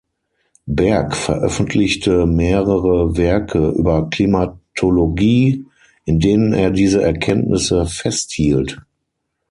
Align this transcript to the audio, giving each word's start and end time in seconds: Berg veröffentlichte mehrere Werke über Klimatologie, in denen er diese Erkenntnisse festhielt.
Berg 0.65 1.15
veröffentlichte 1.15 2.25
mehrere 2.25 3.17
Werke 3.17 3.69
über 3.69 4.09
Klimatologie, 4.09 5.63
in 6.05 6.19
denen 6.19 6.53
er 6.55 6.71
diese 6.71 7.03
Erkenntnisse 7.03 7.85
festhielt. 7.85 8.81